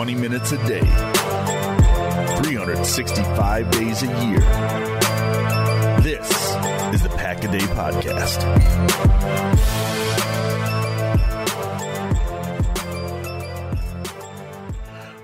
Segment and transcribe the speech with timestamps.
[0.00, 0.80] 20 minutes a day,
[2.40, 4.40] 365 days a year.
[6.00, 6.26] This
[6.94, 8.40] is the Pack a Day Podcast.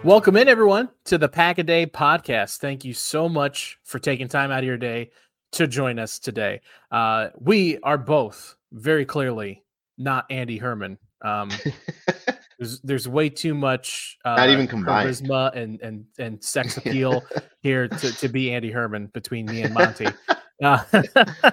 [0.05, 2.59] Welcome in, everyone, to the Pack a Day podcast.
[2.59, 5.11] Thank you so much for taking time out of your day
[5.53, 6.61] to join us today.
[6.91, 9.65] Uh, we are both very clearly
[9.97, 10.99] not Andy Herman.
[11.23, 11.49] Um,
[12.59, 15.09] there's there's way too much uh, Not even combined.
[15.09, 17.23] charisma and and and sex appeal
[17.63, 20.07] here to, to be Andy Herman between me and Monte.
[20.65, 20.83] Uh,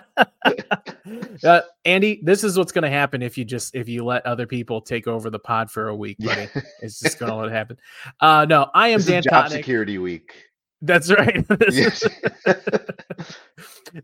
[1.44, 4.48] uh, Andy, this is what's going to happen if you just if you let other
[4.48, 6.48] people take over the pod for a week, buddy.
[6.82, 7.78] It's just going to let it happen.
[8.22, 10.32] Uh, no, I am This Dan job security week.
[10.82, 11.46] That's right.
[11.60, 12.04] This Yes.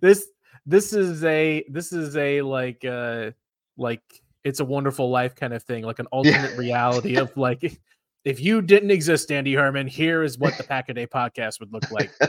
[0.02, 0.28] this
[0.66, 3.32] this is a this is a like uh
[3.78, 4.02] like
[4.44, 7.80] it's a wonderful life kind of thing like an alternate reality of like
[8.26, 11.72] if you didn't exist andy herman here is what the pack a day podcast would
[11.74, 12.12] look like.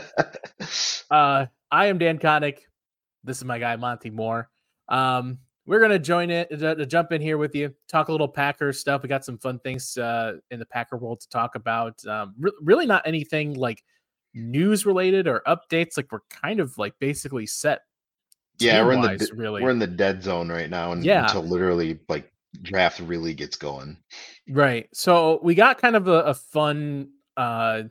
[1.09, 2.59] Uh i am dan Koenig.
[3.23, 4.49] this is my guy monte moore.
[4.87, 8.27] Um we're gonna join it to, to jump in here with you talk a little
[8.27, 9.03] packer stuff.
[9.03, 12.05] We got some fun things uh in the packer world to talk about.
[12.05, 13.83] Um re- really not anything like
[14.33, 17.81] news related or updates like we're kind of like basically set
[18.61, 21.23] yeah, we're in the really we're in the dead zone right now, and Yeah.
[21.23, 22.31] until literally like
[22.61, 23.97] draft really gets going.
[24.49, 27.83] right so we got kind of a, a fun uh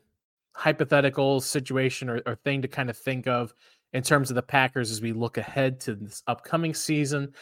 [0.55, 3.55] hypothetical situation or, or thing to kind of think of
[3.93, 7.33] in terms of the packers as we look ahead to this upcoming season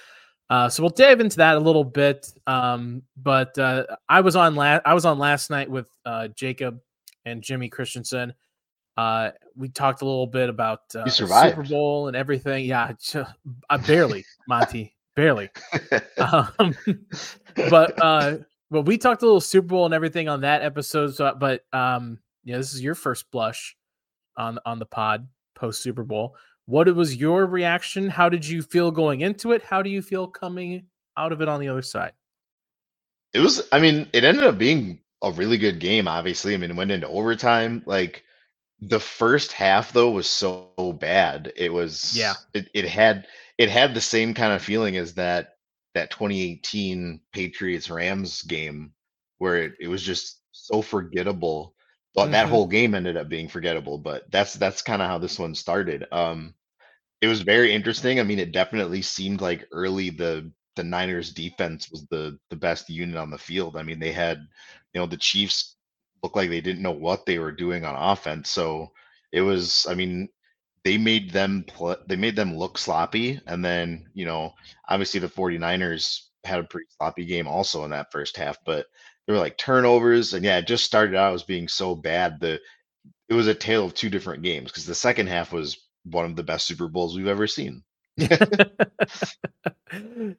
[0.50, 4.54] uh, so we'll dive into that a little bit um, but uh, i was on
[4.54, 6.78] last i was on last night with uh, jacob
[7.24, 8.32] and jimmy christensen
[8.98, 13.24] uh, we talked a little bit about uh, super bowl and everything yeah j-
[13.70, 15.50] I barely monte barely
[16.18, 16.74] um,
[17.70, 18.38] but uh
[18.70, 21.14] but we talked a little Super Bowl and everything on that episode.
[21.14, 23.76] So, but um, yeah, this is your first blush
[24.36, 26.36] on on the pod post Super Bowl.
[26.66, 28.09] What was your reaction?
[28.10, 29.62] How did you feel going into it?
[29.62, 30.84] How do you feel coming
[31.16, 32.12] out of it on the other side?
[33.32, 36.06] It was, I mean, it ended up being a really good game.
[36.06, 37.82] Obviously, I mean, it went into overtime.
[37.86, 38.22] Like
[38.81, 41.53] the first half, though, was so bad.
[41.56, 42.34] It was, Yeah.
[42.55, 43.27] It, it had
[43.59, 45.56] it had the same kind of feeling as that
[45.94, 48.93] that 2018 Patriots Rams game,
[49.39, 51.75] where it, it was just so forgettable.
[52.15, 52.49] But that Mhm.
[52.49, 53.99] whole game ended up being forgettable.
[53.99, 56.06] But that's that's kind of how this one started.
[56.12, 56.55] Um,
[57.21, 58.21] it was very interesting.
[58.21, 62.89] I mean, it definitely seemed like early the the Niners defense was the the best
[62.89, 63.77] unit on the field.
[63.77, 64.39] I mean, they had,
[64.95, 65.77] you know, the Chiefs
[66.22, 68.50] looked like they didn't know what they were doing on offense.
[68.50, 68.92] So
[69.32, 70.28] it was, I mean,
[70.84, 74.54] they made them play, they made them look sloppy and then, you know,
[74.88, 78.86] obviously the 49ers had a pretty sloppy game also in that first half, but
[79.26, 82.60] there were like turnovers and yeah, it just started out as being so bad the
[83.28, 86.36] it was a tale of two different games because the second half was one of
[86.36, 87.82] the best Super Bowls we've ever seen.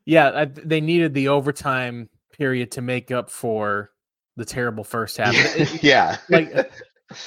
[0.06, 3.92] yeah, I, they needed the overtime period to make up for
[4.40, 5.36] the terrible first half.
[5.36, 6.18] It- it- yeah.
[6.30, 6.72] like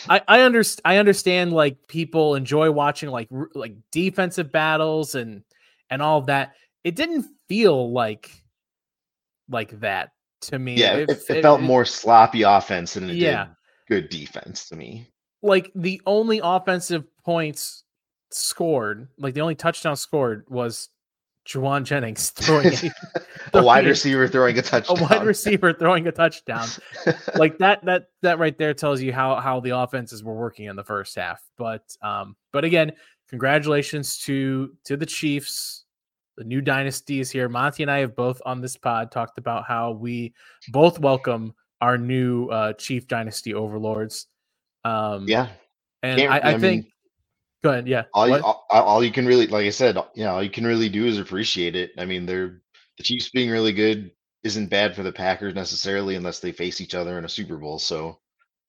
[0.09, 5.43] I I understand I understand like people enjoy watching like r- like defensive battles and
[5.91, 6.55] and all of that.
[6.84, 8.31] It didn't feel like
[9.49, 10.11] like that
[10.43, 10.75] to me.
[10.77, 13.44] yeah, it, it felt more sloppy offense than it Yeah.
[13.44, 13.55] did
[13.89, 15.09] good defense to me.
[15.43, 17.84] like the only offensive points
[18.31, 20.89] scored, like the only touchdown scored was
[21.47, 22.91] Jauan Jennings throwing a,
[23.58, 24.98] a wide receiver throwing a touchdown.
[24.98, 26.69] a wide receiver throwing a touchdown.
[27.36, 30.76] like that that that right there tells you how how the offenses were working in
[30.76, 32.92] the first half but um but again
[33.28, 35.84] congratulations to to the chiefs
[36.36, 39.64] the new dynasty is here monte and i have both on this pod talked about
[39.66, 40.32] how we
[40.69, 44.26] both welcome our new uh chief dynasty overlords
[44.84, 45.48] um yeah.
[46.02, 46.91] and I, I, think
[47.62, 50.34] go ahead yeah All you, all, all you can really, like I said, you know,
[50.34, 51.93] all you can really do is appreciate it.
[51.99, 52.61] I mean, they're
[52.99, 54.11] the Chiefs being really good
[54.44, 57.79] isn't bad for the Packers necessarily, unless they face each other in a Super Bowl.
[57.79, 58.19] So,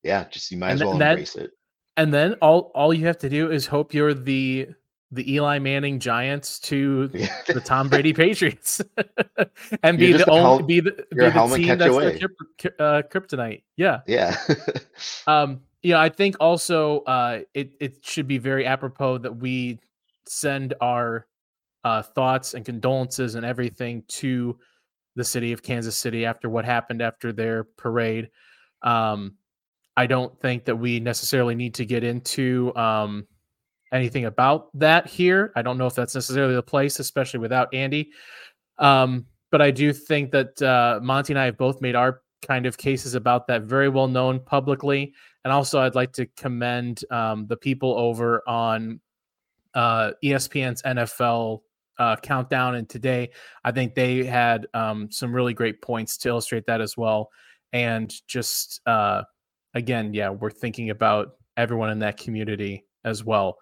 [0.04, 1.51] yeah, just you might And as well that- embrace it.
[1.98, 4.68] and then all all you have to do is hope you're the
[5.12, 7.07] the eli manning giants to
[7.48, 8.81] the Tom Brady Patriots
[9.84, 12.19] and be the only hel- be the, be the team that's away.
[12.19, 13.62] the uh, kryptonite.
[13.78, 14.01] Yeah.
[14.07, 14.36] yeah,
[15.28, 15.62] Um.
[15.83, 16.00] Yeah.
[16.00, 19.80] I think also uh it it should be very apropos that we
[20.25, 21.27] send our
[21.83, 24.57] uh thoughts and condolences and everything to
[25.15, 28.31] the city of Kansas City after what happened after their parade.
[28.81, 29.35] Um,
[29.95, 33.27] I don't think that we necessarily need to get into um
[33.91, 35.51] anything about that here.
[35.56, 38.12] I don't know if that's necessarily the place, especially without Andy.
[38.79, 42.66] Um, but I do think that uh, Monte and I have both made our kind
[42.66, 45.13] of cases about that very well known publicly.
[45.44, 49.00] And also, I'd like to commend um, the people over on
[49.74, 51.62] uh, ESPN's NFL
[51.98, 52.75] uh, countdown.
[52.75, 53.31] And today,
[53.63, 57.30] I think they had um, some really great points to illustrate that as well.
[57.72, 59.24] And just uh,
[59.74, 63.57] again, yeah, we're thinking about everyone in that community as well,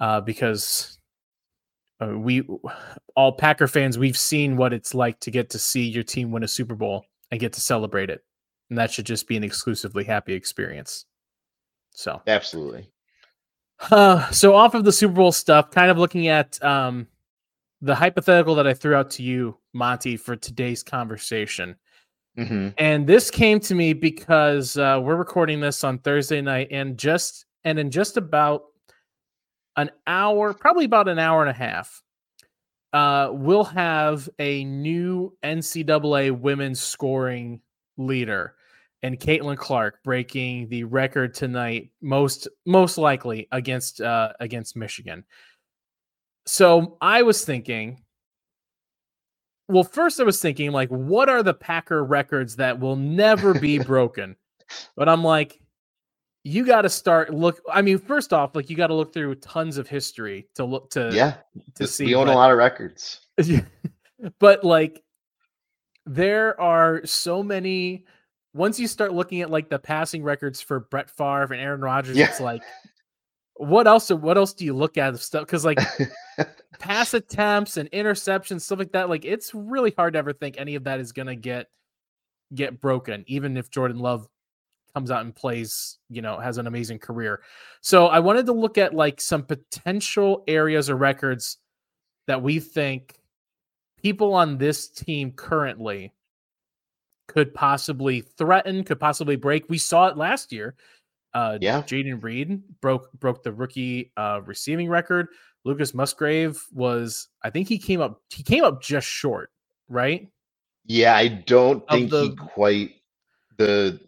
[0.00, 0.98] uh, because
[2.00, 2.46] uh, we
[3.16, 6.42] all Packer fans, we've seen what it's like to get to see your team win
[6.42, 7.04] a Super Bowl
[7.34, 8.24] and get to celebrate it,
[8.70, 11.04] and that should just be an exclusively happy experience.
[11.90, 12.88] So absolutely.
[13.90, 17.08] Uh, so off of the Super Bowl stuff, kind of looking at um,
[17.80, 21.74] the hypothetical that I threw out to you, Monte, for today's conversation.
[22.38, 22.68] Mm-hmm.
[22.78, 27.46] And this came to me because uh, we're recording this on Thursday night, and just
[27.64, 28.62] and in just about
[29.76, 32.00] an hour, probably about an hour and a half,
[32.94, 37.60] uh, we'll have a new NCAA women's scoring
[37.98, 38.54] leader,
[39.02, 45.24] and Caitlin Clark breaking the record tonight, most most likely against uh, against Michigan.
[46.46, 48.00] So I was thinking
[49.68, 53.78] well, first I was thinking, like, what are the Packer records that will never be
[53.80, 54.36] broken?
[54.96, 55.60] but I'm like,
[56.44, 57.60] you got to start look.
[57.72, 60.90] I mean, first off, like, you got to look through tons of history to look
[60.90, 61.36] to yeah
[61.74, 62.06] to see.
[62.06, 63.20] We own but, a lot of records,
[64.38, 65.02] but like,
[66.06, 68.04] there are so many.
[68.52, 72.16] Once you start looking at like the passing records for Brett Favre and Aaron Rodgers,
[72.16, 72.28] Yeah.
[72.28, 72.62] it's like,
[73.54, 74.10] what else?
[74.10, 75.42] What else do you look at of stuff?
[75.46, 75.78] Because like
[76.78, 79.08] pass attempts and interceptions, stuff like that.
[79.08, 81.68] Like it's really hard to ever think any of that is gonna get
[82.54, 84.28] get broken, even if Jordan Love
[84.94, 87.42] comes out and plays, you know, has an amazing career.
[87.80, 91.58] So I wanted to look at like some potential areas or records
[92.26, 93.18] that we think
[94.00, 96.12] people on this team currently
[97.26, 99.68] could possibly threaten, could possibly break.
[99.68, 100.74] We saw it last year.
[101.32, 101.82] Uh, Yeah.
[101.82, 105.28] Jayden Reed broke broke the rookie uh, receiving record.
[105.64, 109.50] Lucas Musgrave was, I think he came up, he came up just short,
[109.88, 110.28] right?
[110.86, 111.16] yeah.
[111.16, 112.90] I don't Of think he quite
[113.56, 113.98] the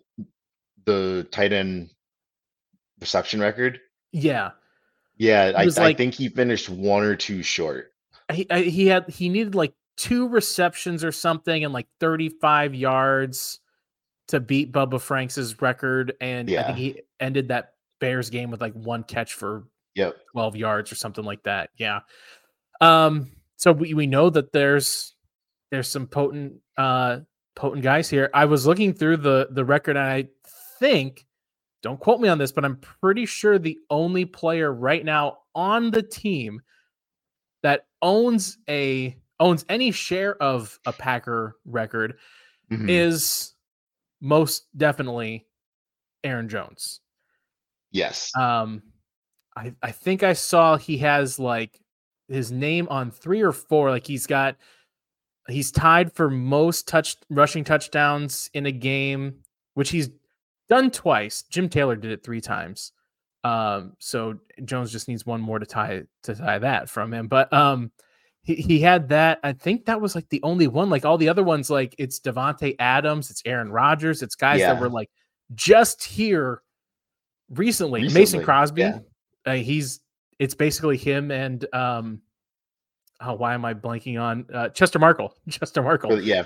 [0.87, 1.91] the tight end
[3.01, 3.81] reception record.
[4.13, 4.53] Yeah,
[5.19, 7.93] Yeah, I, was I think he finished one or two short.
[8.33, 13.61] he I- he had he needed like two receptions or something and like 35 yards
[14.29, 18.73] to beat Bubba Franks' record, and I think he ended that Bears game with like
[18.75, 20.17] one catch for Yep.
[20.33, 21.71] 12 yards or something like that.
[21.79, 22.01] Yeah.
[22.83, 25.15] Um, so we, we know that there's
[25.71, 27.21] there's some potent uh
[27.55, 28.29] potent guys here.
[28.35, 30.29] I was looking through the the record and I
[30.79, 31.27] think
[31.83, 35.91] don't quote me on this, but I'm pretty sure the only player right now on
[35.91, 36.61] the team
[37.63, 42.19] that owns a owns any share of a Packer record
[42.71, 42.89] Mhm.
[42.89, 43.55] is
[44.21, 45.47] most definitely
[46.25, 47.01] Aaron Jones.
[47.93, 48.35] yes.
[48.37, 48.83] Um,
[49.57, 51.81] I I think I saw he has like
[52.29, 53.91] his name on three or four.
[53.91, 54.57] Like he's got
[55.49, 59.43] he's tied for most touch rushing touchdowns in a game,
[59.75, 60.11] which he's
[60.69, 61.45] done twice.
[61.45, 62.93] Jim Taylor did it three times.
[63.45, 67.29] Um, so Jones just needs one more to tie to tie that from him.
[67.29, 67.93] But um,
[68.43, 69.39] he, he had that.
[69.45, 70.91] I think that was like the only one.
[70.91, 74.81] Like all the other ones, like it's Davante Adams, it's Aaron Rodgers, it's guys that
[74.81, 75.11] were like
[75.55, 76.63] just here
[77.51, 78.09] recently.
[78.09, 78.99] Mason Crosby, yeah.
[79.45, 80.01] uh, he's
[80.39, 82.21] it's basically him and um,
[83.21, 85.31] oh, why am I blanking on uh, Chester Marcol?
[85.49, 86.25] Chester Marcol.
[86.25, 86.45] Yeah.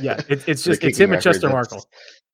[0.00, 1.84] yeah, it, it's just it's him and Chester Marcol.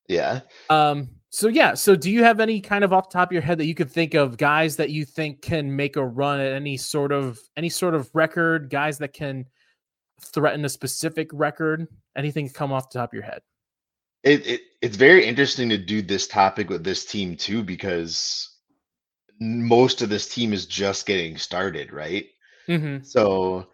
[0.09, 0.41] Yeah.
[0.71, 3.43] Um, so yeah, so do you have any kind of off the top of your
[3.43, 6.53] head that you could think of guys that you think can make a run at
[6.53, 9.45] any sort of any sort of record, guys that can
[10.21, 11.89] threaten a specific record?
[12.17, 13.43] Anything come off the top of your head?
[14.23, 18.49] It, it it's very interesting to do this topic with this team too because
[19.41, 22.27] most of this team is just getting started, right?
[22.69, 23.03] Mm-hmm.
[23.03, 23.67] So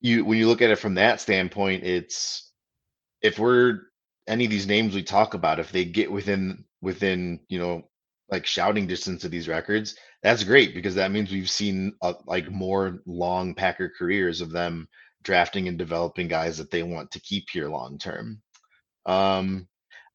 [0.00, 2.52] you when you look at it from that standpoint, it's
[3.22, 3.80] if we're
[4.28, 7.82] any of these names we talk about, if they get within within you know
[8.30, 12.50] like shouting distance of these records, that's great because that means we've seen uh, like
[12.50, 14.88] more long Packer careers of them
[15.22, 18.40] drafting and developing guys that they want to keep here long term.
[19.06, 19.68] Um,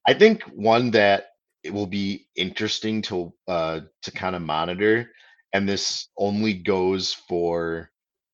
[0.08, 1.28] I think one that
[1.64, 5.12] it will be interesting to uh to kind of monitor,
[5.54, 7.90] and this only goes for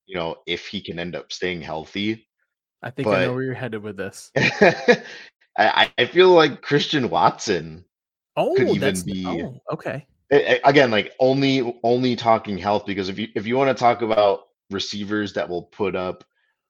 [0.07, 2.27] you know if he can end up staying healthy.
[2.81, 4.31] I think I know where you're headed with this.
[5.57, 7.83] I, I feel like Christian Watson
[8.35, 10.05] Oh, even that's be- oh, okay.
[10.63, 14.41] again like only only talking health because if you if you want to talk about
[14.69, 16.23] receivers that will put up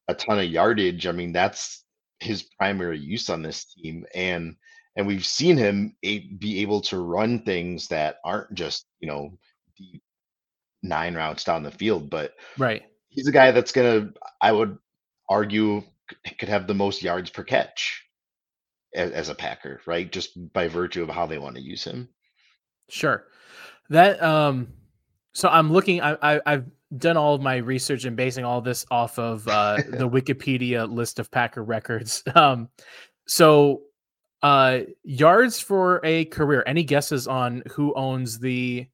[0.08, 1.84] a ton of yardage i mean that's
[2.20, 4.56] his primary use on this team and
[4.96, 9.38] and we've seen him a- be able to run things that aren't just you know
[9.76, 10.02] deep
[10.84, 12.84] nine routes down the field, but Right.
[13.10, 14.78] he's a guy that's gonna, I would
[15.28, 15.84] argue,
[16.40, 18.04] could have the most yards per catch
[18.94, 20.12] as, as a Packer, right?
[20.12, 22.10] Just by virtue of how they want to use him.
[22.90, 23.26] Sure.
[23.90, 24.68] That um
[25.34, 26.66] so I'm looking I, I I've
[26.98, 31.20] done all of my research and basing all this off of uh the Wikipedia list
[31.20, 32.24] of Packer records.
[32.36, 32.70] Um
[33.28, 33.82] so
[34.42, 36.64] uh yards for a career.
[36.66, 38.88] Any guesses on who owns the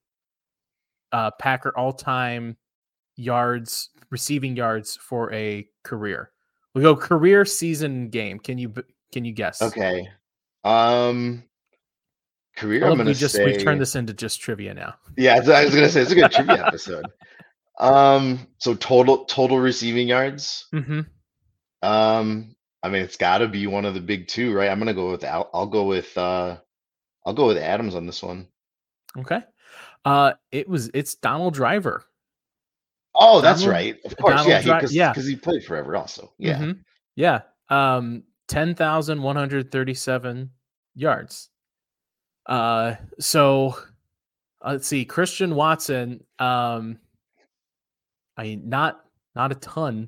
[1.11, 2.57] uh Packer all-time
[3.15, 6.31] yards receiving yards for a career?
[6.73, 8.39] We go career season game.
[8.39, 8.73] Can you
[9.13, 9.61] can you guess?
[9.61, 10.07] Okay.
[10.63, 11.43] Um,
[12.57, 12.85] career.
[12.85, 13.45] I'm gonna we just say.
[13.45, 14.95] we've turned this into just trivia now.
[15.17, 17.05] Yeah, I was gonna say it's a good trivia episode.
[17.79, 20.67] Um, so total total receiving yards.
[20.73, 21.01] Mm-hmm.
[21.81, 24.69] Um, I mean, it's got to be one of the big two, right?
[24.69, 25.49] I'm gonna go with Al.
[25.53, 26.57] I'll go with uh,
[27.25, 28.47] I'll go with Adams on this one.
[29.17, 29.41] Okay.
[30.05, 32.03] Uh it was it's Donald Driver.
[33.15, 33.97] Oh, that's right.
[34.05, 35.11] Of course, Donald yeah, Dri- because yeah.
[35.11, 36.33] because he played forever, also.
[36.37, 36.57] Yeah.
[36.57, 36.79] Mhm.
[37.15, 37.41] Yeah.
[37.69, 40.49] Um 10,137
[40.95, 41.49] yards.
[42.45, 43.77] Uh so
[44.63, 46.99] let's see Christian Watson um
[48.37, 49.01] I mean not
[49.35, 50.07] not a ton.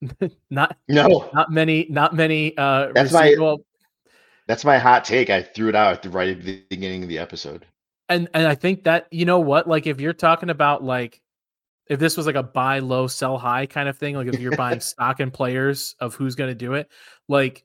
[0.50, 3.58] not No, not many not many uh That's my- well,
[4.46, 5.28] that's my hot take.
[5.30, 7.66] I threw it out at the right at the beginning of the episode.
[8.08, 11.20] and and I think that you know what, like if you're talking about like
[11.88, 14.56] if this was like a buy low, sell high kind of thing, like if you're
[14.56, 16.88] buying stock in players of who's going to do it,
[17.28, 17.64] like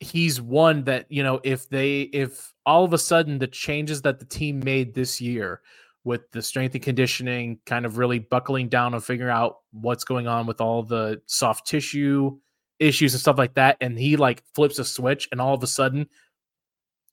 [0.00, 4.18] he's one that you know if they if all of a sudden the changes that
[4.18, 5.60] the team made this year
[6.04, 10.26] with the strength and conditioning kind of really buckling down and figuring out what's going
[10.26, 12.36] on with all the soft tissue
[12.78, 15.66] issues and stuff like that and he like flips a switch and all of a
[15.66, 16.06] sudden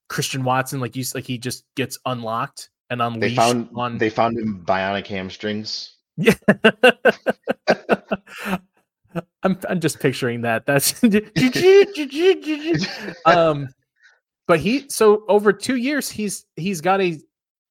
[0.09, 4.09] Christian Watson like you like he just gets unlocked and unleashed They found on they
[4.09, 5.95] found him bionic hamstrings.
[6.17, 6.33] yeah.
[9.43, 10.65] I'm I'm just picturing that.
[10.65, 10.99] That's
[13.25, 13.69] um
[14.47, 17.19] but he so over 2 years he's he's got a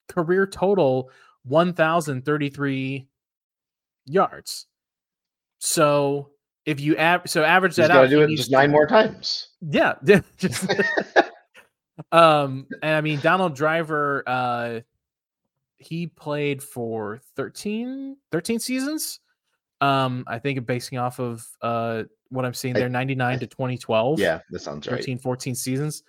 [0.09, 1.11] career total
[1.45, 3.07] 1033
[4.07, 4.67] yards.
[5.59, 6.31] So
[6.67, 8.87] if you av- so average He's that to out do it just to- nine more
[8.87, 9.49] times.
[9.61, 9.95] yeah,
[10.39, 10.71] just
[12.11, 14.81] um and I mean Donald Driver uh
[15.79, 19.21] he played for 13 13 seasons.
[19.83, 24.19] Um I think basing off of uh what I'm seeing there 99 to 2012.
[24.19, 25.01] Yeah, that sounds right.
[25.01, 26.03] 13 14 seasons.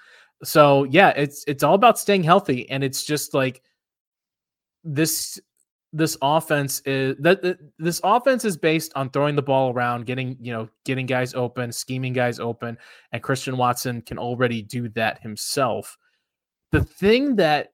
[0.43, 3.61] So yeah, it's it's all about staying healthy and it's just like
[4.83, 5.39] this
[5.95, 10.51] this offense is that- this offense is based on throwing the ball around, getting, you
[10.51, 12.77] know, getting guys open, scheming guys open,
[13.11, 15.95] and Christian Watson can already do that himself.
[16.71, 17.73] The thing that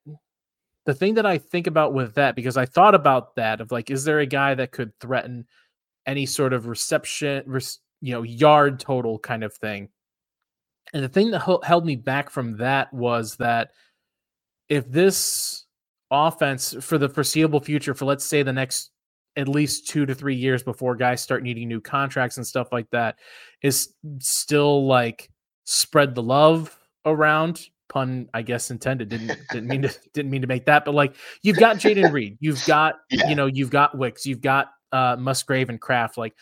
[0.84, 3.90] the thing that I think about with that because I thought about that of like
[3.90, 5.46] is there a guy that could threaten
[6.06, 7.44] any sort of reception,
[8.00, 9.88] you know, yard total kind of thing.
[10.92, 13.70] And the thing that held me back from that was that
[14.68, 15.66] if this
[16.10, 18.90] offense for the foreseeable future, for let's say the next
[19.36, 22.90] at least two to three years before guys start needing new contracts and stuff like
[22.90, 23.16] that,
[23.62, 25.30] is still like
[25.64, 27.68] spread the love around.
[27.88, 29.08] Pun, I guess intended.
[29.08, 32.36] Didn't didn't mean to didn't mean to make that, but like you've got Jayden Reed,
[32.40, 33.28] you've got Yeah.
[33.28, 36.34] you know you've got Wicks, you've got uh, Musgrave and Kraft, like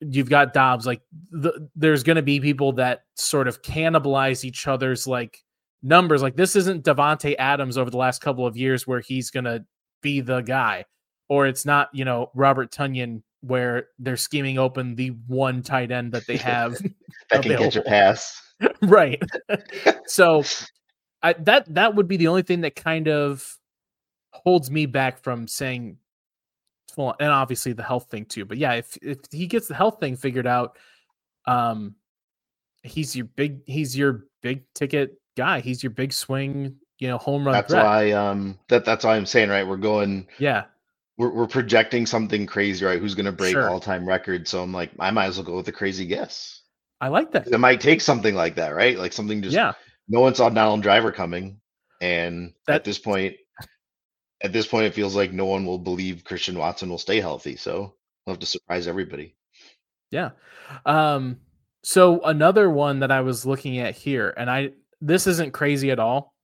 [0.00, 0.86] you've got Dobbs.
[0.86, 5.38] Like the, there's going to be people that sort of cannibalize each other's like
[5.82, 6.22] numbers.
[6.22, 9.64] Like this isn't Davante Adams over the last couple of years where he's going to
[10.02, 10.86] be the guy,
[11.28, 16.12] or it's not you know Robert Tonyan where they're scheming open the one tight end
[16.12, 16.76] that they have.
[17.30, 18.40] That can catch a pass.
[18.82, 19.22] right.
[20.06, 20.44] so
[21.22, 23.56] I, that that would be the only thing that kind of
[24.32, 25.96] holds me back from saying
[26.90, 28.44] full and obviously the health thing too.
[28.44, 30.76] But yeah, if if he gets the health thing figured out,
[31.46, 31.94] um
[32.82, 35.60] he's your big he's your big ticket guy.
[35.60, 37.84] He's your big swing, you know, home run That's threat.
[37.84, 39.66] why um that that's why I'm saying right.
[39.66, 40.64] We're going Yeah.
[41.18, 42.98] we're we're projecting something crazy, right?
[43.00, 43.68] Who's gonna break Sure.
[43.70, 44.50] all time records?
[44.50, 46.62] So I'm like, I might as well go with a crazy guess.
[47.00, 47.46] I like that.
[47.48, 48.98] It might take something like that, right?
[48.98, 49.72] Like something just yeah.
[50.08, 51.58] no one saw Donald Driver coming,
[52.02, 53.36] and That- at this point,
[54.42, 57.56] at this point, it feels like no one will believe Christian Watson will stay healthy.
[57.56, 57.94] So
[58.26, 59.34] we'll have to surprise everybody.
[60.10, 60.30] Yeah.
[60.86, 61.38] Um
[61.82, 64.70] so another one that I was looking at here and I
[65.00, 66.34] this isn't crazy at all,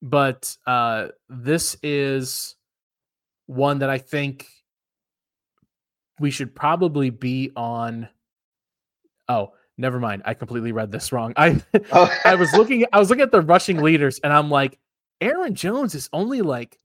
[0.00, 2.56] but uh this is
[3.46, 4.46] one that I think
[6.20, 8.08] we should probably be on
[9.28, 10.22] oh, never mind.
[10.24, 11.32] I completely read this wrong.
[11.36, 12.10] I Oh.
[12.24, 14.78] I was looking I was looking at the rushing leaders and I'm like,
[15.20, 16.78] Aaron Jones is only like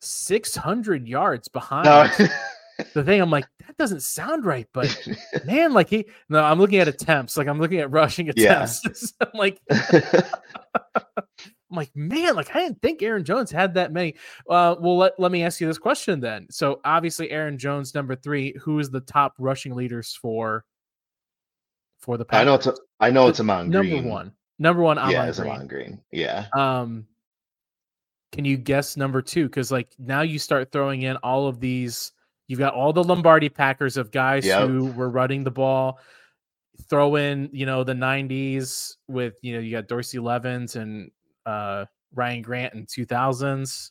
[0.00, 2.08] 600 yards behind No.
[2.94, 3.20] the thing.
[3.20, 4.96] I'm like, that doesn't sound right, but
[5.44, 8.64] man, like he no, I'm looking at attempts, like I'm looking at rushing Yeah.
[8.64, 9.12] attempts.
[9.20, 9.60] I'm like,
[11.70, 14.14] I'm like, man, like I didn't think Aaron Jones had that many.
[14.48, 16.46] Uh, well, let, let me ask you this question then.
[16.50, 20.64] So obviously, Aaron Jones, number three, who is the top rushing leaders for
[22.00, 24.04] for the I know it's a, I know it's Ahman number Green.
[24.08, 24.32] one.
[24.60, 25.52] Number one, yeah, Ahman it's Green.
[25.52, 26.00] Ahman Green.
[26.10, 26.46] Yeah.
[26.56, 27.06] Um,
[28.32, 29.46] can you guess number two?
[29.46, 32.12] Because like now you start throwing in all of these.
[32.46, 34.68] You've got all the Lombardi Packers of guys Yep.
[34.68, 35.98] who were running the ball.
[36.88, 41.10] Throw in, you know, the '90s with you know you got Dorsey Levens and
[41.44, 43.90] uh, Ryan Grant in 2000s.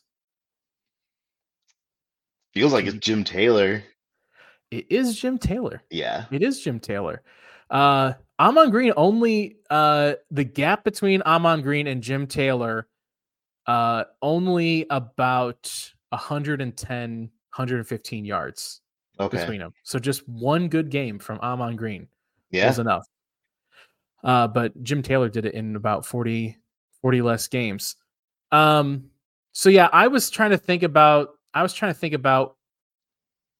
[2.54, 3.82] Feels like it's Jim Taylor.
[4.70, 5.82] It is Jim Taylor.
[5.90, 6.24] Yeah.
[6.30, 7.22] It is Jim Taylor.
[7.70, 12.86] Uh Ahman Green only uh the gap between Ahman Green and Jim Taylor
[13.68, 15.70] uh only about
[16.08, 17.20] 110
[17.54, 18.80] 115 yards
[19.20, 19.36] Okay.
[19.38, 19.72] between them.
[19.82, 22.08] So just one good game from Ahman Green
[22.50, 22.66] Yeah.
[22.66, 23.06] was enough.
[24.24, 26.56] Uh but Jim Taylor did it in about 40
[27.02, 27.94] 40 less games.
[28.50, 29.10] Um
[29.52, 32.56] so yeah, I was trying to think about I was trying to think about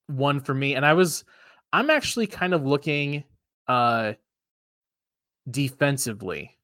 [0.06, 1.24] one for me and I was
[1.72, 3.24] I'm actually kind of looking
[3.66, 4.14] uh
[5.50, 6.57] defensively.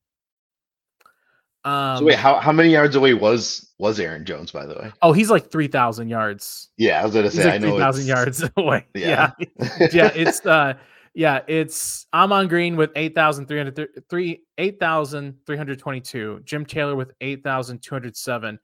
[1.65, 4.93] Um so wait, how how many yards away was was Aaron Jones, by the way?
[5.03, 6.71] Oh, he's like 3,000 yards.
[6.77, 8.87] Yeah, I was gonna say I like know 3,000 yards away.
[8.95, 9.31] Yeah.
[9.39, 9.89] Yeah.
[9.93, 10.75] yeah, it's uh
[11.15, 18.59] yeah, it's Ahman Green with 8,300 three 8,322, Jim Taylor with 8,207.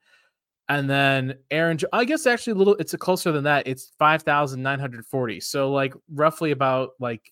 [0.67, 3.67] And then Aaron I guess actually a little it's a closer than that.
[3.67, 5.39] It's 5,940.
[5.39, 7.31] So like roughly about like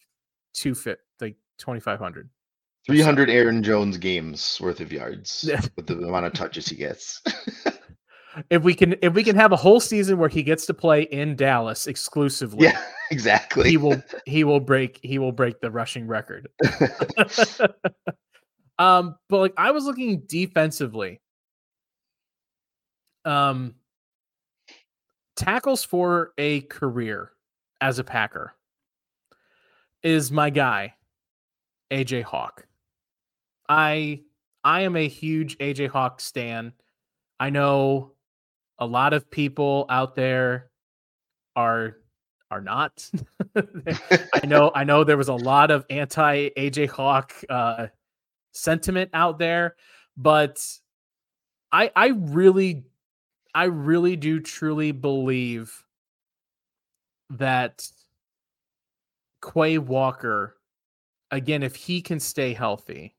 [0.54, 2.30] two fit like 2,500.
[2.90, 7.22] 300 Aaron Jones games worth of yards with the amount of touches he gets.
[8.52, 11.02] If we can if we can have a whole season where he gets to play
[11.02, 12.66] in Dallas exclusively.
[12.68, 13.70] yeah, exactly.
[13.72, 16.48] he will he will break he will break the rushing record.
[18.78, 21.20] um, but like I was looking defensively.
[23.26, 23.76] Um,
[25.36, 27.32] tackles for a career
[27.82, 28.54] as a Packer
[30.04, 30.94] is my guy,
[31.92, 32.68] AJ Hawk.
[33.70, 34.22] I
[34.64, 36.74] I am a huge AJ Hawk stan.
[37.40, 38.14] I know
[38.80, 40.72] a lot of people out there
[41.56, 41.98] are
[42.52, 43.10] are not.
[43.56, 47.88] I know I know there was a lot of anti AJ Hawk uh
[48.52, 49.76] sentiment out there,
[50.18, 50.66] but
[51.72, 52.86] I I really
[53.54, 55.86] I really do truly believe
[57.30, 57.88] that
[59.42, 60.58] Quay Walker
[61.30, 63.16] again if he can stay healthy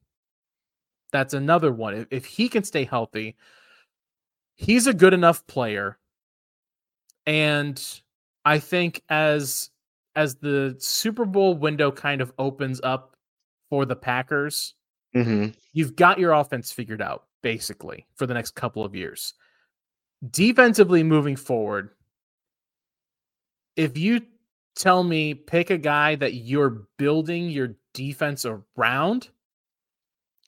[1.10, 3.36] that's another one if, if he can stay healthy
[4.56, 5.98] he's a good enough player
[7.26, 8.00] and
[8.44, 9.70] I think as
[10.16, 13.16] as the Super Bowl window kind of opens up
[13.68, 14.74] for the Packers,
[15.14, 19.34] hmm you've got your offense figured out basically for the next couple of years.
[20.30, 21.90] Defensively moving forward,
[23.76, 24.22] if you
[24.76, 28.44] tell me pick a guy that you're building your defense
[28.76, 29.28] around,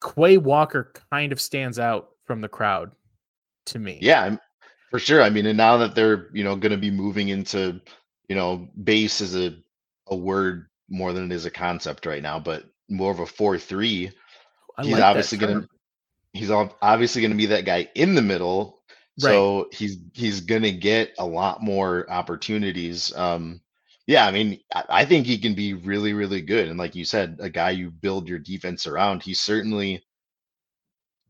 [0.03, 2.91] Quay Walker kind of stands out from the crowd
[3.67, 3.99] to me.
[4.01, 4.37] Yeah,
[4.91, 5.23] for sure.
[5.23, 7.81] I mean, and now that they're you know going to be moving into
[8.29, 9.57] you know base is a
[10.09, 13.59] a word more than it is a concept right now, but more of a four
[13.59, 14.11] three.
[14.77, 15.69] I He's like obviously going to
[16.33, 18.81] he's obviously going to be that guy in the middle.
[19.23, 19.31] Right.
[19.31, 23.15] So he's he's going to get a lot more opportunities.
[23.15, 23.61] Um,
[24.07, 26.69] yeah, I mean, I, think he can be really, really good.
[26.69, 29.23] And like you said, a guy you build your defense around.
[29.23, 30.05] He's certainly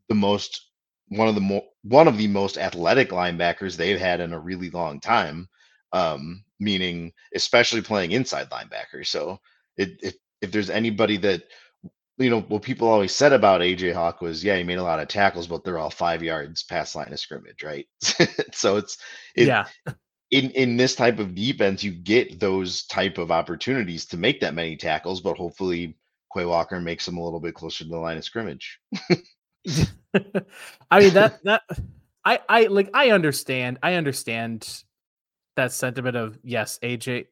[0.08, 0.68] the most
[1.08, 4.70] one of the more one of the most athletic linebackers they've had in a really
[4.70, 5.48] long time.
[5.92, 9.06] Um, meaning especially playing inside linebacker.
[9.06, 9.38] So
[9.76, 11.42] it, if if there's anybody that
[12.18, 15.00] you know what people always said about AJ Hawk was yeah he made a lot
[15.00, 17.86] of tackles but they're all five yards past line of scrimmage right
[18.52, 18.98] so it's
[19.34, 19.66] it, yeah.
[20.32, 24.54] in in this type of defense you get those type of opportunities to make that
[24.54, 25.96] many tackles but hopefully
[26.34, 28.80] Quay Walker makes them a little bit closer to the line of scrimmage
[30.90, 31.62] I mean that that
[32.24, 34.82] I I like I understand I understand
[35.56, 37.26] that sentiment of yes AJ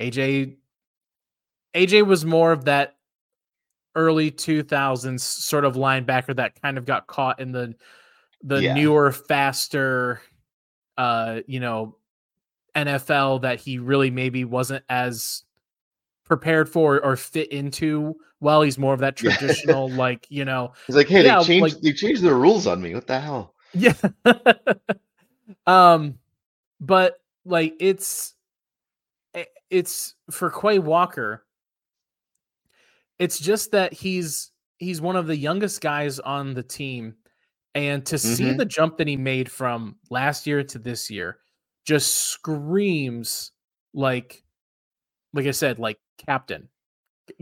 [0.00, 0.56] AJ
[1.74, 2.96] AJ was more of that
[3.96, 7.74] early 2000s sort of linebacker that kind of got caught in the
[8.42, 8.74] the Yeah.
[8.74, 10.20] newer faster
[10.98, 11.96] uh you know
[12.76, 15.42] NFL that he really maybe wasn't as
[16.24, 18.62] prepared for or fit into well.
[18.62, 21.82] He's more of that traditional, like you know, He's like, hey, Yeah, they changed like-
[21.82, 22.94] they changed the rules on me.
[22.94, 23.54] What the hell?
[23.74, 23.94] yeah.
[25.66, 26.18] um,
[26.80, 28.34] but like it's
[29.70, 31.44] it's for Quay Walker.
[33.18, 37.14] It's just that he's he's one of the youngest guys on the team,
[37.74, 38.58] and to see Mhm.
[38.58, 41.38] the jump that he made from last year to this year
[41.84, 43.52] just screams
[43.92, 44.42] like
[45.32, 46.68] like I said, like captain,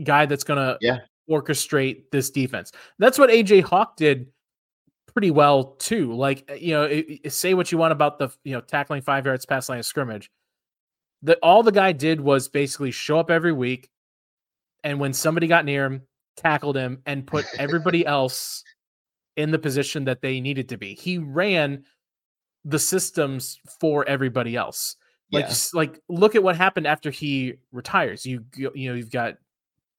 [0.03, 0.99] guy that's gonna Yeah.
[1.29, 2.71] orchestrate this defense.
[2.99, 4.27] That's what AJ Hawk did
[5.13, 6.13] pretty well too.
[6.13, 9.01] Like uh, you know, i- i- say what you want about the you know tackling
[9.03, 10.31] five yards past line of scrimmage.
[11.21, 13.89] The all the guy did was basically show up every week,
[14.83, 16.01] and when somebody got near him,
[16.35, 18.63] tackled him, and put everybody else
[19.37, 20.93] in the position that they needed to be.
[20.95, 21.85] He ran
[22.65, 24.95] the systems for everybody else.
[25.31, 25.55] Like yeah.
[25.73, 28.25] like look at what happened after he retires.
[28.25, 29.35] You you know you've got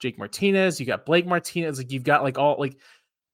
[0.01, 2.77] Jake Martinez, you got Blake Martinez, like you've got like all like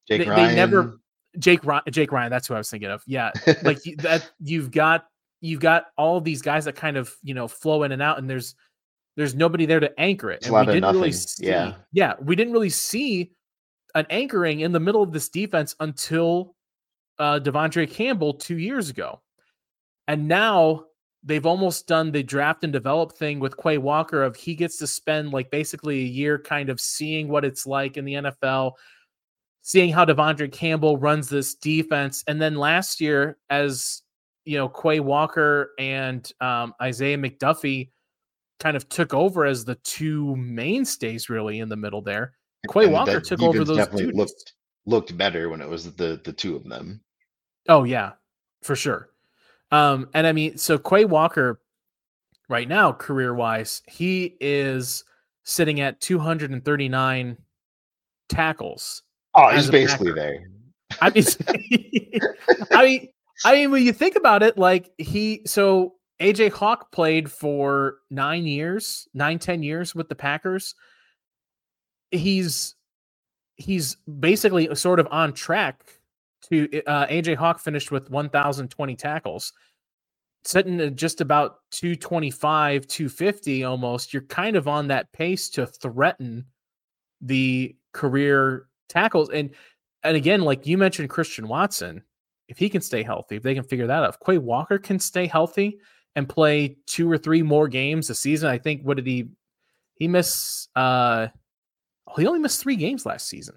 [0.09, 0.49] Jake they- Ryan.
[0.49, 0.99] they never-
[1.39, 2.31] Jake Ryan, Jake Ryan.
[2.31, 3.03] That's who I was thinking of.
[3.07, 3.31] Yeah,
[3.63, 4.31] like you- that.
[4.41, 5.07] You've got
[5.41, 8.29] you've got all these guys that kind of you know flow in and out, and
[8.29, 8.55] there's
[9.17, 10.47] there's nobody there to anchor it.
[10.47, 11.75] And we didn't really see, Yeah.
[11.93, 13.33] yeah, we didn't really see
[13.95, 16.55] an anchoring in the middle of this defense until
[17.21, 19.21] uh De'Vondre Campbell two years ago,
[20.09, 20.87] and now
[21.23, 24.87] they've almost done the draft and develop thing with Quay Walker of he gets to
[24.87, 28.73] spend like basically a year kind of seeing what it's like in the NFL,
[29.63, 32.25] seeing how De'Vondre Campbell runs this defense.
[32.27, 34.03] And then last year, as
[34.45, 37.91] you know, Quay Walker and um, Isaiah McDuffie
[38.59, 42.33] kind of took over as the two mainstays really in the middle there.
[42.73, 44.19] Quay And Walker took over those definitely duties.
[44.19, 44.53] looked
[44.87, 47.01] looked better when it was the the two of them.
[47.71, 48.13] Oh yeah,
[48.63, 49.11] for sure.
[49.71, 51.61] Um, and I mean, so Quay Walker,
[52.49, 55.05] right now, career wise, he is
[55.45, 57.39] sitting at 239
[58.29, 59.03] tackles.
[59.37, 60.51] Oh, he's basically there.
[61.01, 61.25] I mean,
[62.73, 63.09] I mean,
[63.45, 68.49] I mean, when you think about it, like he, so AJ Hawk played for nine
[68.49, 70.75] years, nine ten years with the Packers.
[72.11, 72.75] He's,
[73.55, 76.00] he's basically sort of on track
[76.51, 79.53] to, uh, AJ Hawk finished with 1,020 tackles.
[80.45, 86.47] Sitting at just about 225, 250 almost, you're kind of on that pace to threaten
[87.21, 89.31] the career tackles.
[89.31, 89.51] And
[90.03, 92.03] and again, like you mentioned, Christian Watson,
[92.49, 94.99] if he can stay healthy, if they can figure that out, if Quay Walker can
[94.99, 95.79] stay healthy
[96.17, 99.29] and play two or three more games a season, I think what did he
[99.95, 101.29] he miss uh
[102.17, 103.57] he only missed three games last season.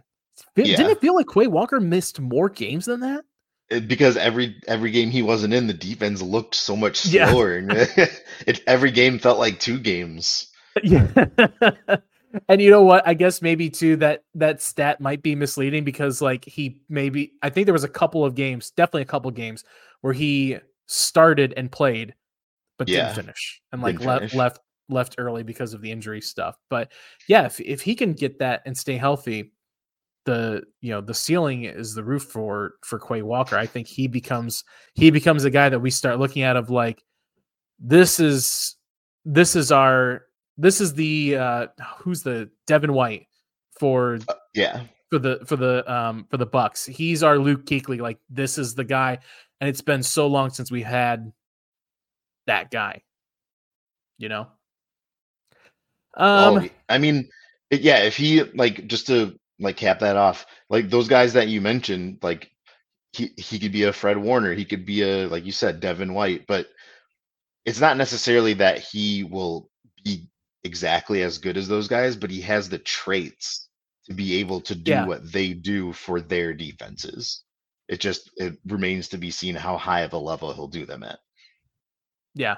[0.55, 0.77] Yeah.
[0.77, 3.23] Didn't it feel like Quay Walker missed more games than that?
[3.69, 7.57] It- because every every game he wasn't in, the defense looked so much slower.
[7.57, 7.71] and
[8.47, 10.47] it every game felt like two games.
[10.83, 11.07] Yeah.
[12.49, 13.07] and you know what?
[13.07, 17.49] I guess maybe too that that stat might be misleading because like he maybe I
[17.49, 19.63] think there was a couple of games, definitely a couple of games
[20.01, 22.13] where he started and played
[22.77, 23.05] but Yeah.
[23.07, 24.33] didn't finish and like finish.
[24.33, 26.57] left left early because of the injury stuff.
[26.69, 26.91] But
[27.27, 29.53] yeah, if if he can get that and stay healthy,
[30.25, 33.57] the you know the ceiling is the roof for for Quay Walker.
[33.57, 37.03] I think he becomes he becomes a guy that we start looking at of like
[37.79, 38.75] this is
[39.25, 40.25] this is our
[40.57, 41.67] this is the uh
[41.99, 43.27] who's the Devin White
[43.79, 44.19] for
[44.53, 46.85] Yeah, for the for the um for the Bucks.
[46.85, 47.99] He's our Luke Kuechly.
[47.99, 49.19] Like this is the guy,
[49.59, 51.31] and it's been so long since we had
[52.47, 53.01] that guy.
[54.17, 54.47] You know.
[56.15, 56.57] Um.
[56.59, 57.27] oh, I mean,
[57.71, 58.03] yeah.
[58.03, 62.19] If he like just to like cap that off, like those guys that you mentioned,
[62.21, 62.51] like
[63.13, 66.13] he he could be a Fred Warner, he could be a like you said Devin
[66.13, 66.67] White, but
[67.65, 69.69] it's not necessarily that he will
[70.03, 70.27] be
[70.63, 73.69] exactly as good as those guys, but he has the traits
[74.05, 75.05] to be able to do Yeah.
[75.05, 77.43] what they do for their defenses.
[77.87, 81.03] It just it remains to be seen how high of a level he'll do them
[81.03, 81.19] at.
[82.35, 82.57] Yeah.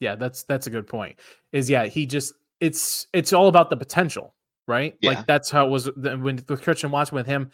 [0.00, 1.16] Yeah, that's that's a good point.
[1.52, 4.34] Is yeah, he just it's it's all about the potential,
[4.66, 4.96] right?
[5.00, 5.10] Yeah.
[5.10, 7.50] Like that's how it was when with Christian Watson with him.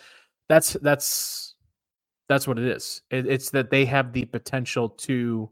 [0.49, 1.55] That's that's
[2.29, 3.03] that's what it is.
[3.11, 5.51] It, it's that they have the potential to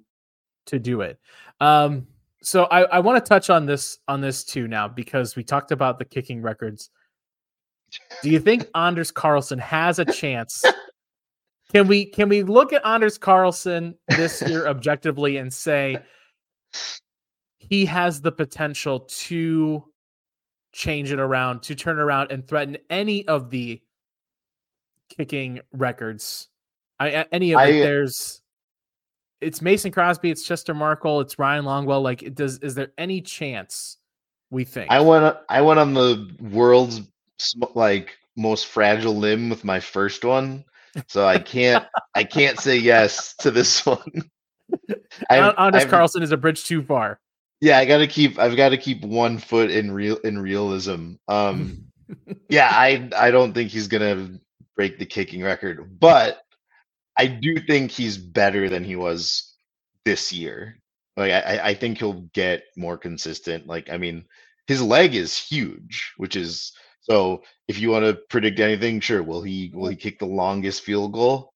[0.66, 1.19] to do it.
[1.61, 2.07] Um
[2.42, 5.73] so I I want to touch on this on this too now because we talked
[5.73, 6.90] about the kicking records.
[8.23, 10.64] Do you think Anders Carlson has a chance?
[11.73, 15.99] Can we can we look at Anders Carlson this year objectively and say
[17.59, 19.85] he has the potential to
[20.77, 23.81] change it around, to turn around and threaten any of the
[25.17, 26.49] kicking records?
[27.01, 27.83] I any of it.
[27.83, 28.43] There's
[29.41, 32.03] it's Mason Crosby, it's Chester Marcol, it's Ryan Longwell.
[32.03, 33.97] Like, it does is there any chance
[34.51, 34.91] we think?
[34.91, 37.01] I went I went on the world's
[37.75, 40.65] like most fragile limb with my first one,
[41.07, 41.85] so I can't
[42.15, 44.31] I can't say yes to this one.
[45.31, 47.19] I, Hon- Anders I've- Carlson is a bridge too far.
[47.61, 51.14] Yeah, I gotta keep I've got to keep one foot in real in realism.
[51.29, 51.87] Um,
[52.49, 54.38] yeah, I I don't think he's gonna
[54.77, 56.42] break the kicking record, but
[57.19, 59.55] I do think he's better than he was
[60.05, 60.79] this year.
[61.16, 63.66] Like I, I- I think he'll get more consistent.
[63.66, 64.27] Like I mean,
[64.66, 67.42] his leg is huge, which is so.
[67.69, 69.23] If you want to predict anything, sure.
[69.23, 71.55] Will he will he kick the longest field goal?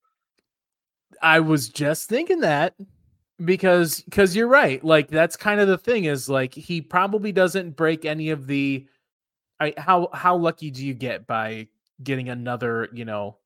[1.23, 2.75] I was just thinking that
[3.45, 4.83] because because you're right.
[4.85, 8.87] Like that's kind of the thing is like he probably doesn't break any of the
[9.61, 11.69] I how how lucky do you get by
[12.03, 13.37] getting another, you know,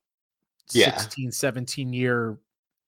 [0.73, 0.97] Yeah.
[0.97, 2.39] 16 17 year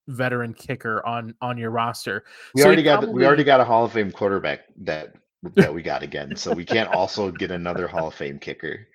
[0.09, 2.25] veteran kicker on on your roster.
[2.55, 5.15] We So already got the- we already got a Hall of Fame quarterback that
[5.55, 8.89] that we got again, so we can't also get another Hall of Fame kicker.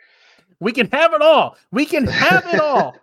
[0.60, 1.58] We can have it all.
[1.72, 2.96] We can have it all.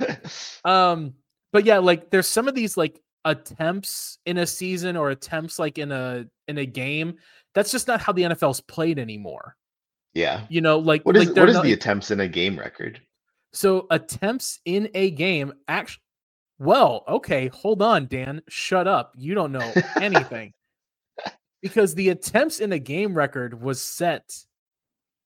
[0.64, 1.14] um
[1.52, 5.78] but yeah like there's some of these like attempts in a season or attempts like
[5.78, 7.14] in a in a game
[7.54, 9.56] that's just not how the nfl's played anymore
[10.14, 10.44] yeah.
[10.50, 13.00] you know like What is like what is not- the attempts in a game record?
[13.52, 16.02] so attempts in a game actually
[16.58, 20.52] well okay hold on dan shut up you don't know anything
[21.62, 24.34] because the attempts in a game record was set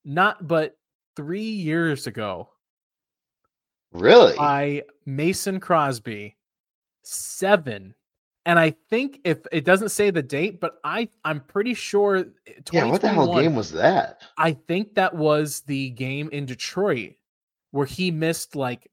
[0.05, 0.77] not but
[1.17, 2.49] three years ago
[3.93, 4.37] Really?
[4.37, 6.36] by Mason Crosby,
[7.07, 7.95] seven.
[8.45, 12.17] And I think if it doesn't say the date, but I I'm pretty sure.
[12.47, 12.85] eh, yeah.
[12.85, 14.23] What the hell game was that?
[14.39, 17.15] I think that was the game in Detroit
[17.73, 18.89] where he missed like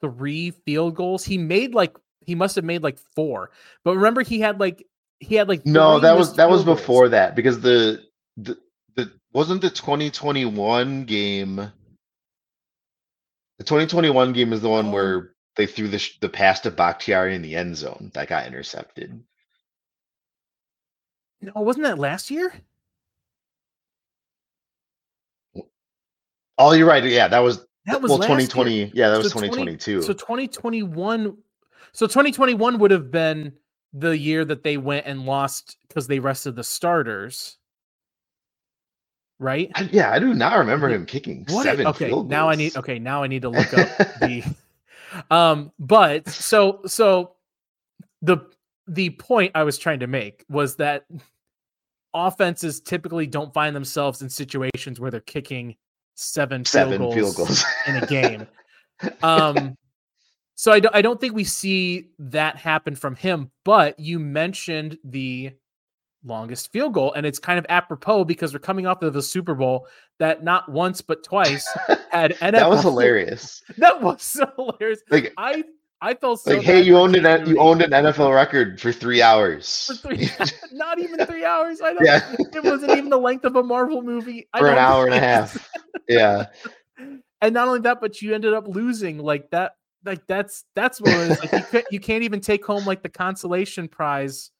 [0.00, 1.24] three field goals.
[1.24, 3.50] He made like he must have made like four.
[3.84, 4.84] But remember, he had like
[5.20, 6.80] he had like No, that was that was field goals.
[6.80, 8.02] before that because the
[8.38, 8.58] the
[8.96, 11.56] the wasn't the 2021 game.
[13.58, 14.90] The 2021 game is the one Oh.
[14.90, 18.46] where they threw the sh- the pass to Bakhtiari in the end zone that got
[18.46, 19.22] intercepted.
[21.42, 22.52] No, wasn't that last year?
[26.58, 27.02] Oh, you're right.
[27.04, 28.38] Yeah, that was That was well last year.
[28.46, 28.92] 2020.
[28.94, 30.02] Yeah, that was So 20 2022.
[30.02, 31.36] So 2021
[31.92, 33.52] so 2021 would have been
[33.92, 37.56] the year that they went and lost because they rested the starters.
[39.38, 39.70] Right?
[39.74, 41.64] I- yeah, I do not remember him kicking What?
[41.64, 41.86] seven.
[41.86, 43.88] okay, field now I need okay, now I need to look up
[44.20, 44.44] the
[45.30, 47.32] um but so so
[48.22, 48.38] the
[48.86, 51.06] the point I was trying to make was that
[52.12, 55.76] offenses typically don't find themselves in situations where they're kicking
[56.16, 58.46] seven, seven field field goals goals in a game.
[59.22, 59.76] um
[60.56, 64.98] so I, do, I don't think we see that happen from him but you mentioned
[65.04, 65.52] the
[66.24, 69.54] longest field goal and it's kind of apropos because we're coming off of the super
[69.54, 69.86] bowl
[70.18, 71.66] that not once but twice
[72.10, 73.62] had NFL that was hilarious.
[73.78, 75.00] that was so hilarious.
[75.10, 75.64] Like, i
[76.02, 78.92] i felt so like, hey, you owned an N- you owned an NFL record for
[78.92, 79.86] three hours.
[79.86, 80.28] for three,
[80.72, 81.80] not even three hours?
[81.80, 84.48] I don't yeah, it wasn't even the length of a marvel movie.
[84.56, 85.70] For an hour and a half.
[86.08, 86.46] Yeah,
[86.98, 89.72] and not only that but you ended up losing like that
[90.04, 91.40] like that's that's what it is.
[91.40, 94.50] Like you, can't, you can't even take home like the consolation prize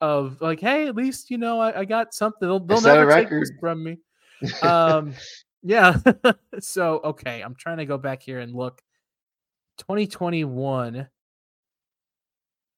[0.00, 2.46] of like hey at least you know i, I got something.
[2.48, 3.98] They'll, they'll never take this from me.
[4.62, 5.14] Um
[5.62, 5.96] yeah.
[6.60, 8.80] So okay i'm trying to go back here and look.
[9.78, 11.08] 2021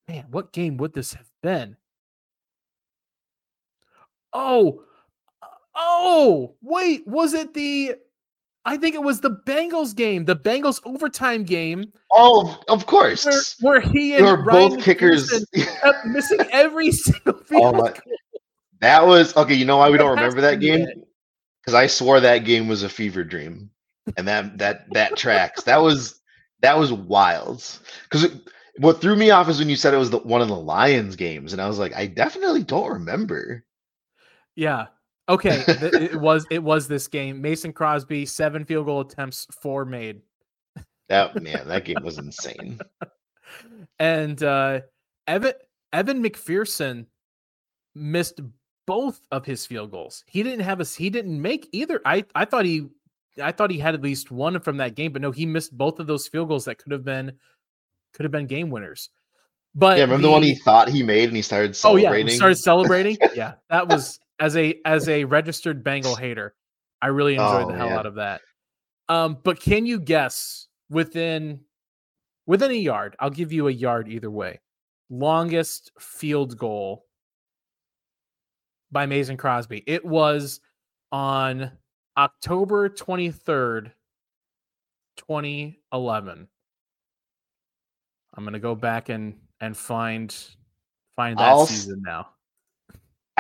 [0.09, 1.76] man what game would this have been?
[4.33, 4.83] Oh
[5.42, 7.96] uh, oh wait was it the
[8.64, 13.24] i think it was the bengals game the bengals overtime game oh, of course.
[13.24, 15.44] where, where he and were Ryan both kickers.
[15.54, 17.92] Kept missing every single field Oh
[18.80, 19.54] that was okay.
[19.54, 20.86] You know why we don't remember that game?
[21.60, 23.70] Because I swore that game was a fever dream,
[24.16, 25.62] and that that that tracks.
[25.64, 26.20] That was
[26.60, 27.62] that was wild.
[28.04, 28.30] Because
[28.78, 31.16] what threw me off is when you said it was the, one of the Lions
[31.16, 33.64] games, and I was like, I definitely don't remember.
[34.56, 34.86] Yeah.
[35.30, 35.62] Okay.
[35.66, 37.40] th- it was it was this game.
[37.40, 40.20] Mason Crosby, seven field goal attempts, four made.
[41.08, 42.80] That man, that game was insane.
[43.98, 44.80] And uh
[45.26, 45.52] Evan
[45.92, 47.06] Evan McPherson
[47.94, 48.40] missed
[48.86, 50.24] both of his field goals.
[50.26, 52.00] He didn't have a he didn't make either.
[52.04, 52.88] I I thought he
[53.40, 56.00] I thought he had at least one from that game, but no, he missed both
[56.00, 57.32] of those field goals that could have been
[58.12, 59.10] could have been game winners.
[59.74, 62.26] But Yeah, remember the one he thought he made and he started celebrating.
[62.26, 63.16] Oh yeah, started celebrating.
[63.34, 66.55] yeah, that was as a as a registered Bengal hater,
[67.00, 67.98] I really enjoyed the Oh, hell yeah.
[67.98, 68.40] out of that.
[69.09, 71.61] Um, but can you guess within
[72.46, 73.14] within a yard?
[73.20, 74.61] I'll give you a yard either way.
[75.11, 77.07] Longest field goal
[78.90, 79.83] by Mason Crosby.
[79.87, 80.61] It was
[81.12, 81.70] on
[82.16, 83.92] October twenty third,
[85.16, 86.48] 2011.
[88.35, 90.35] I'm gonna go back and and find
[91.16, 92.29] find that I'll season now.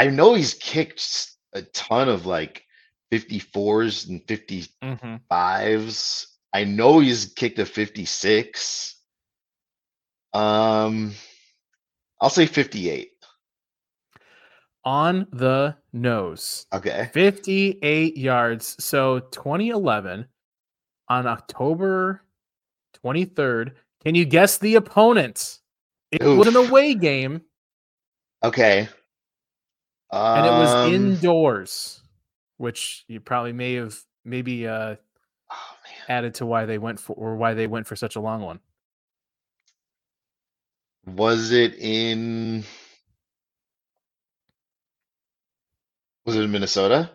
[0.00, 2.64] I know he's kicked a ton of like
[3.12, 4.70] 54s and 55s.
[4.82, 6.26] Mhm.
[6.54, 8.96] I know he's kicked a 56.
[10.32, 11.12] Um,
[12.18, 13.10] I'll say 58.
[14.86, 16.64] On the nose.
[16.72, 17.10] Okay.
[17.12, 18.82] 58 yards.
[18.82, 20.26] So 2011
[21.10, 22.24] on October
[23.04, 23.74] 23rd.
[24.02, 25.58] Can you guess the opponent?
[26.10, 27.42] It was an away game
[28.42, 28.88] Okay.
[30.34, 32.02] And it was Um, indoors,
[32.58, 34.96] which you probably may have maybe uh
[35.50, 35.76] Oh
[36.08, 38.60] added to why they went for or why they went for such a long one.
[41.06, 42.64] Was it in?
[46.26, 47.10] Was it in Minnesota?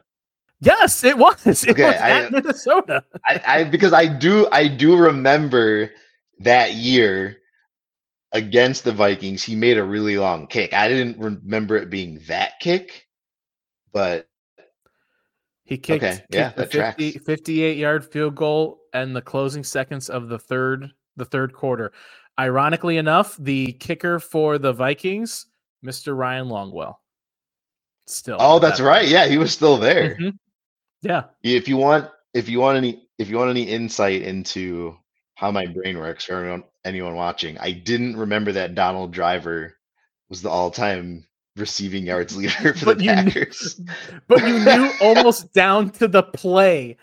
[0.61, 1.65] Yes, it was.
[1.67, 3.03] It Okay, was I- at Minnesota.
[3.27, 5.91] I, I because I do I do remember
[6.39, 7.37] that year
[8.35, 10.73] against the Vikings, he made a really long kick.
[10.73, 13.07] I didn't remember it being that kick,
[13.93, 14.27] but
[15.63, 20.27] He kicked, Okay, yeah, the 50, 58 yard field goal and the closing seconds of
[20.27, 21.93] the third the third quarter.
[22.37, 25.45] Ironically enough, the kicker for the Vikings,
[25.83, 26.15] Mr.
[26.15, 26.95] Ryan Longwell.
[28.05, 28.37] Still.
[28.39, 29.07] oh, that's that right.
[29.07, 30.15] Yeah, he was still there.
[30.17, 30.37] Mhm.
[31.01, 31.23] Yeah.
[31.41, 34.97] If you want, if you want any, if you want any insight into
[35.35, 39.75] how my brain works, for anyone, anyone watching, I didn't remember that Donald Driver
[40.29, 41.25] was the all-time
[41.57, 43.79] receiving yards leader for But the you knew- Packers.
[44.27, 46.97] But you knew almost down to the play.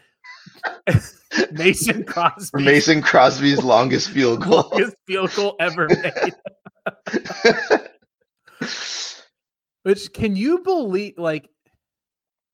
[1.53, 2.49] Mason Crosby.
[2.51, 4.69] For Mason Crosby's longest field goal.
[4.71, 6.33] longest field goal ever made.
[9.83, 11.15] Which can you believe?
[11.19, 11.49] Like,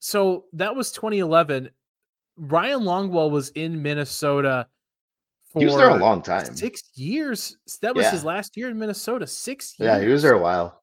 [0.01, 1.71] so that was 2011.
[2.37, 4.67] Ryan Longwell was in Minnesota
[5.59, 6.57] for he was there a long time.
[6.57, 7.57] six years.
[7.83, 9.27] That was his last year in Minnesota.
[9.27, 9.87] Six years.
[9.87, 10.83] Yeah, he was there a while.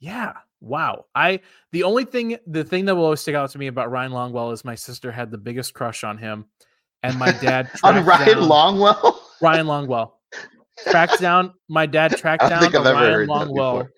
[0.00, 0.32] Yeah.
[0.60, 1.06] Wow.
[1.14, 1.40] I
[1.72, 4.52] the only thing the thing that will always stick out to me about Ryan Longwell
[4.52, 6.46] is my sister had the biggest crush on him,
[7.02, 9.16] and my dad On Ryan Longwell.
[9.40, 10.12] Ryan Longwell
[10.88, 11.54] tracked down.
[11.68, 13.88] My dad tracked down think I've Ryan Longwell.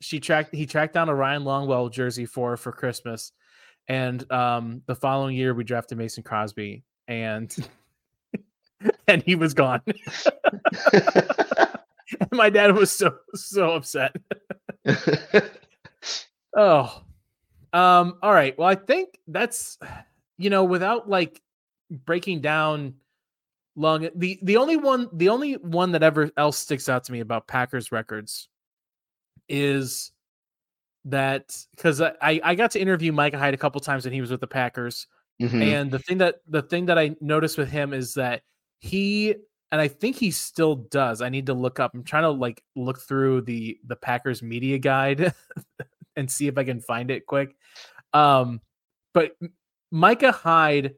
[0.00, 0.54] She tracked.
[0.54, 3.32] He tracked down a Ryan Longwell jersey for for Christmas,
[3.88, 7.54] and um, the following year we drafted Mason Crosby, and
[9.08, 9.82] and he was gone.
[10.92, 14.14] and my dad was so so upset.
[16.56, 17.02] Oh,
[17.74, 18.58] um, all right.
[18.58, 19.78] Well, I think that's
[20.38, 21.40] you know, without like
[21.90, 22.94] breaking down
[23.76, 27.20] long the the only one the only one that ever else sticks out to me
[27.20, 28.48] about Packers records
[29.48, 30.10] is
[31.04, 34.30] that because I, I got to interview Micah Hyde a couple times when he was
[34.30, 35.06] with the Packers,
[35.40, 35.62] Mhm.
[35.62, 38.42] and the thing that the thing that I noticed with him is that
[38.80, 39.34] he
[39.70, 41.20] and I think he still does.
[41.20, 41.92] I need to look up.
[41.94, 45.34] I'm trying to like look through the the Packers media guide
[46.16, 47.54] and see if I can find it quick.
[48.12, 48.60] Um,
[49.12, 49.32] but
[49.90, 50.94] Micah Hyde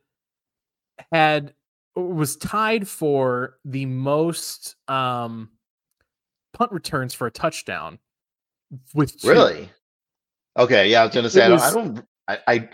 [1.12, 1.55] had
[1.97, 5.51] was tied for the most um
[6.53, 7.99] punt returns for a touchdown
[8.95, 9.29] with two.
[9.29, 9.71] Really?
[10.57, 12.69] Okay, yeah, I was gonna say I don't, I don't I, I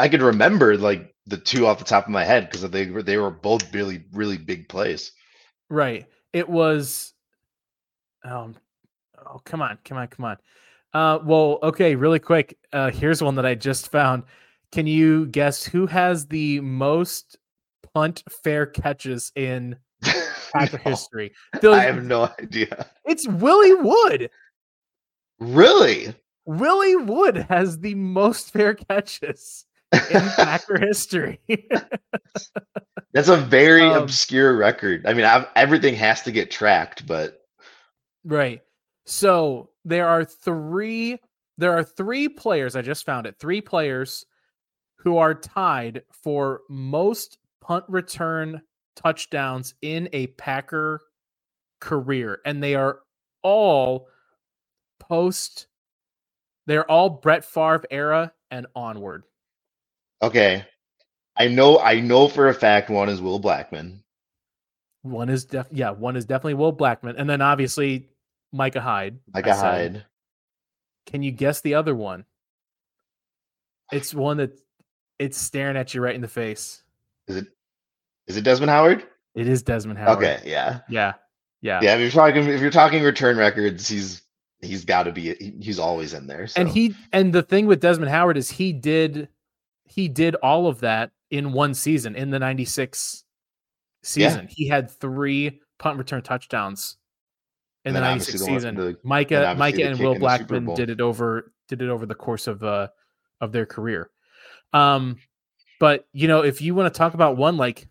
[0.00, 3.02] I could remember like the two off the top of my head because they were
[3.02, 5.12] they were both really really big plays.
[5.70, 6.06] Right.
[6.32, 7.14] It was
[8.24, 8.56] um
[9.26, 10.36] oh come on, come on, come on.
[10.92, 12.58] Uh well, okay, really quick.
[12.72, 14.24] Uh here's one that I just found.
[14.72, 17.38] Can you guess who has the most
[17.94, 19.76] punt fair catches in
[20.52, 21.32] Packer No, history?
[21.60, 22.86] The- I have no idea.
[23.06, 24.30] it's Willie Wood.
[25.38, 26.14] Really?
[26.46, 31.40] Willie Wood has the most fair catches in Packer history.
[33.12, 35.06] That's a very Um, obscure record.
[35.06, 37.40] I mean, I've, everything has to get tracked, but
[38.24, 38.62] Right.
[39.06, 41.18] So there are three
[41.56, 44.26] there are three players, I just found it, three players
[44.96, 48.60] who are tied for most punt return
[48.96, 51.00] touchdowns in a Packer
[51.80, 52.40] career.
[52.44, 53.00] And they are
[53.42, 54.08] all
[54.98, 55.68] post
[56.66, 59.24] they're all Brett Favre era and onward.
[60.26, 60.64] Okay.
[61.36, 64.02] I know I know for a fact one is Will Blackman.
[65.02, 67.16] One is def yeah, one is definitely Will Blackman.
[67.16, 68.08] And then obviously
[68.52, 69.18] Micah Hyde.
[69.32, 69.92] Micah Like a said.
[69.92, 70.04] hide.
[71.06, 72.24] Can you guess the other one?
[73.92, 74.58] It's one that
[75.18, 76.82] it's staring at you right in the face.
[77.28, 77.46] Is it
[78.26, 79.04] is it Desmond Howard?
[79.34, 80.18] It is Desmond Howard.
[80.18, 80.80] Okay, yeah.
[80.88, 81.14] Yeah.
[81.60, 81.80] Yeah.
[81.82, 84.22] Yeah, if you're talking if you're talking return records, he's
[84.60, 86.46] he's got to be he's always in there.
[86.46, 86.60] So.
[86.60, 89.28] And he and the thing with Desmond Howard is he did
[89.84, 93.24] he did all of that in one season in the 96
[94.02, 94.48] season.
[94.50, 96.96] He had three punt return touchdowns
[97.84, 98.74] in And the '96 obviously the one- season.
[98.76, 102.46] the- Micah, and Micah, and Will Blackman did it over did it over the course
[102.46, 102.88] of uh
[103.40, 104.10] of their career.
[104.72, 105.16] Um,
[105.80, 107.88] but you know, if you want to talk about one like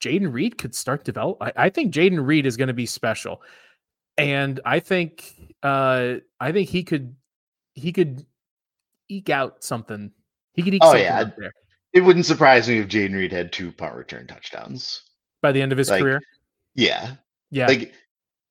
[0.00, 1.38] Jayden Reed could start develop.
[1.40, 3.40] I, I think Jayden Reed is going to be special,
[4.18, 5.32] and I think
[5.62, 7.14] uh I think he could
[7.74, 8.26] he could
[9.08, 10.10] eke out something.
[10.54, 11.30] He could Oh, yeah.
[11.92, 15.02] It wouldn't surprise me if Jayden Reed had two punt return touchdowns.
[15.42, 16.20] by the end of his Like, career.
[16.74, 17.14] Yeah.
[17.50, 17.92] Yeah, Like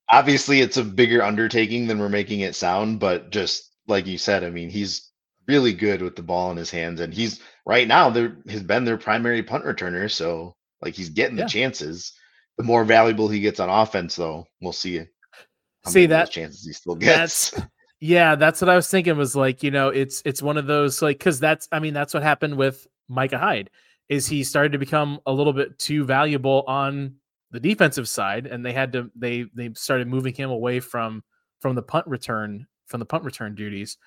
[0.08, 4.44] obviously it's a bigger undertaking than we're making it sound, but just like you said,
[4.44, 5.10] I mean, he's
[5.48, 8.84] really good with the ball in his hands and he's right now there has been
[8.84, 11.44] their primary punt returner, so like he's getting Yeah.
[11.44, 12.12] the chances.
[12.58, 16.64] The more valuable he gets on offense though, we'll see how See, many that- chances
[16.64, 17.66] he still that's- gets.
[18.04, 19.16] Yeah, that's what I was thinking.
[19.16, 22.12] Was like, you know, it's it's one of those like because that's I mean that's
[22.12, 23.70] what happened with Micah Hyde
[24.08, 27.14] is he started to become a little bit too valuable on
[27.52, 31.22] the defensive side, and they had to they they started moving him away from
[31.60, 33.98] from the punt return from the punt return duties.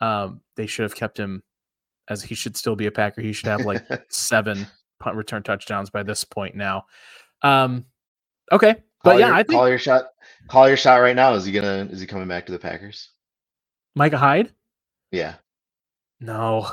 [0.00, 1.42] Um, they should have kept him
[2.08, 3.20] as he should still be a Packer.
[3.20, 4.66] He should have like seven
[4.98, 6.86] punt return touchdowns by this point now.
[7.42, 7.84] Um,
[8.50, 10.04] okay, but Call yeah, your- I think call your shot.
[10.48, 11.34] Call your shot right now.
[11.34, 13.10] Is he gonna is he coming back to the Packers?
[13.94, 14.52] Micah Hyde.
[15.10, 15.34] Yeah.
[16.20, 16.70] No,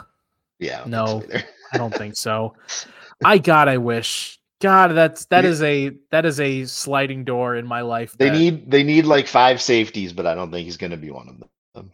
[0.59, 0.83] Yeah.
[0.85, 1.21] I No.
[1.21, 1.39] so.
[1.73, 2.55] I don't think so.
[3.25, 4.39] I God, I wish.
[4.61, 5.49] God, that's that Yeah.
[5.49, 8.15] is a that is a sliding door in my life.
[8.17, 11.11] They that- need they need like five safeties, but I don't think he's gonna be
[11.11, 11.91] one of them.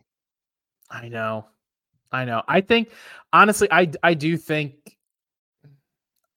[0.90, 1.46] I know,
[2.12, 2.44] I know.
[2.48, 2.90] I think
[3.34, 4.76] honestly, I I do think.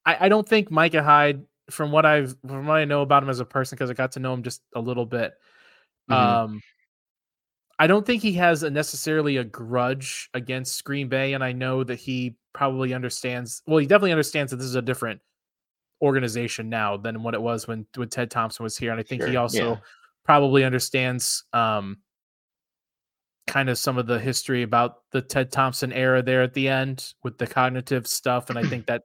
[0.07, 3.29] I I don't think Micah Hyde, from what I've from what I know about him
[3.29, 5.35] as a person, because I got to know him just a little bit.
[6.11, 6.15] Mhm.
[6.15, 6.63] Um,
[7.79, 11.85] I don't think he has a necessarily a grudge against Green Bay, and I know
[11.85, 13.63] that he probably understands.
[13.67, 15.21] Well, he definitely understands that this is a different
[16.03, 19.23] organization now than what it was when when Ted Thompson was here, and I think
[19.25, 19.77] he also yeah.
[20.25, 21.99] probably understands um,
[23.47, 27.15] kind of some of the history about the Ted Thompson era there at the end
[27.23, 29.05] with the cognitive stuff, and I think that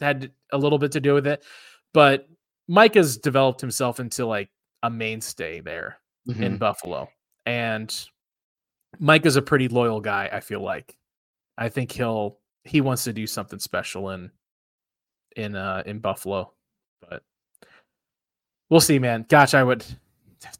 [0.00, 1.44] had a little bit to do with it.
[1.92, 2.28] But
[2.68, 4.50] Mike has developed himself into like
[4.82, 6.58] a mainstay there in Mhm.
[6.58, 7.08] Buffalo.
[7.46, 7.94] And
[8.98, 10.96] Mike is a pretty loyal guy, I feel like.
[11.56, 14.30] I think he'll he wants to do something special in
[15.36, 16.52] in uh in Buffalo.
[17.08, 17.22] But
[18.68, 19.24] we'll see, man.
[19.28, 19.84] Gosh, I would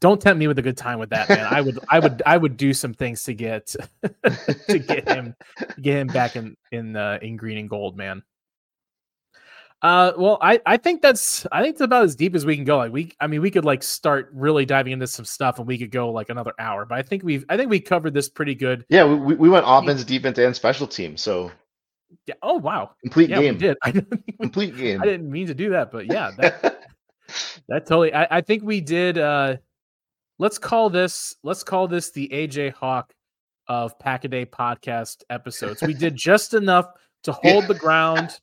[0.01, 1.47] don't tempt me with a good time with that, man.
[1.51, 3.75] I would I would I would do some things to get
[4.69, 5.35] to get him
[5.83, 8.23] get him back in in uh, in green and gold, man.
[9.83, 12.65] Uh, well, I I think that's I think it's about as deep as we can
[12.65, 12.79] go.
[12.79, 15.77] Like we, I mean, we could like start really diving into some stuff, and we
[15.77, 16.87] could go like another hour.
[16.87, 18.85] But I think we've I think we covered this pretty good.
[18.89, 21.21] Yeah, we, we we went offense, defense, and special teams.
[21.21, 21.51] So
[22.27, 22.37] Yeah.
[22.43, 22.93] Oh wow.
[23.03, 23.55] complete Yeah, game.
[23.55, 23.77] we did.
[23.83, 25.03] I didn't, Complete game.
[25.03, 26.63] I didn't mean to do that, but yeah, that
[27.69, 28.15] that totally.
[28.15, 29.19] I, I think we did.
[29.19, 29.57] Uh,
[30.39, 31.37] let's call this.
[31.43, 33.13] Let's call this the AJ Hawk
[33.69, 35.83] of Pack a Day podcast episodes.
[35.83, 36.87] We did just enough
[37.25, 38.41] to hold the ground.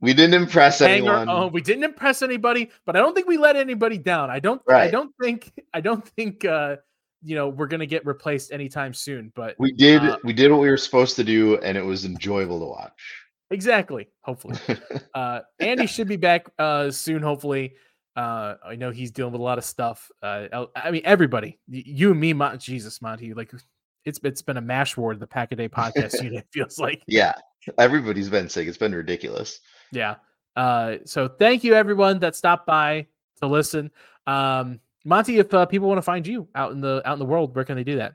[0.00, 1.28] We didn't impress hang our anyone.
[1.28, 1.52] own.
[1.52, 4.30] We didn't impress anybody, but I don't think we let anybody down.
[4.30, 4.60] I don't.
[4.86, 5.52] I don't think.
[5.72, 6.44] I don't think.
[6.44, 6.76] uh
[7.22, 9.32] You know, we're gonna get replaced anytime soon.
[9.34, 12.04] But We did Uh, we did what we were supposed to do, and it was
[12.04, 13.00] enjoyable to watch.
[13.50, 14.08] exactly.
[14.22, 14.58] Hopefully,
[15.14, 17.22] uh Andy should be back uh soon.
[17.22, 17.74] Hopefully.
[18.14, 20.10] Uh, I know he's dealing with a lot of stuff.
[20.22, 23.50] Uh, I mean, everybody, you and me, Mon- Jesus, Monte, like
[24.04, 25.18] it's it's been a mash ward.
[25.18, 27.02] The Pack a Day podcast unit it feels like.
[27.06, 27.32] yeah,
[27.78, 28.68] everybody's been sick.
[28.68, 29.60] It's been ridiculous.
[29.90, 30.16] Yeah.
[30.56, 33.06] Uh, so thank you everyone that stopped by
[33.40, 33.90] to listen.
[34.26, 37.24] Um, Monte, if uh, people want to find you out in the out in the
[37.24, 38.14] world, where can they do that?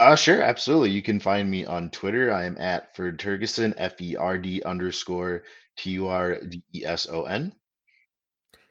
[0.00, 0.90] Uh sure, absolutely.
[0.90, 2.32] You can find me on Twitter.
[2.32, 5.42] I am at Ferd Turgeson, F E R D underscore
[5.76, 7.52] T U R D E S O N.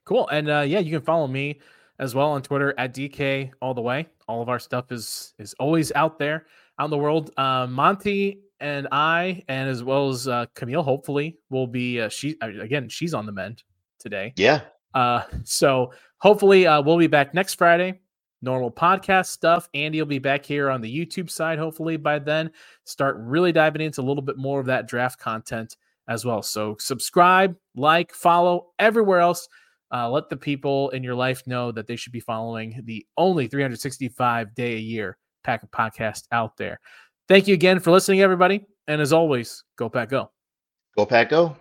[0.05, 0.27] Cool.
[0.29, 1.59] And uh, yeah, you can follow me
[1.99, 4.07] as well on Twitter at DK all the way.
[4.29, 6.45] All of our stuff is is always out there
[6.79, 7.31] out in the world.
[7.35, 12.01] Uh, Monte and I, and as well as uh, Camille, hopefully will be.
[12.01, 13.63] Uh, she again, she's on the mend
[13.99, 14.33] today.
[14.35, 14.61] Yeah.
[14.93, 18.01] Uh, so hopefully uh, we'll be back next Friday.
[18.41, 19.67] Normal podcast stuff.
[19.73, 21.57] Andy will be back here on the YouTube side.
[21.57, 22.51] Hopefully by then,
[22.83, 25.75] start really diving into a little bit more of that draft content
[26.07, 26.41] as well.
[26.41, 29.47] So subscribe, like, follow everywhere else.
[29.91, 33.47] Uh, let the people in your life know that they should be following the only
[33.47, 36.79] 365 day a year pack of podcast out there.
[37.27, 38.65] Thank you again for listening, everybody.
[38.87, 40.31] And as always, go pack go.
[40.97, 41.55] Go Pack Go.